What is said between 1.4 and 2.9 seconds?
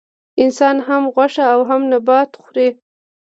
او هم نباتات خوري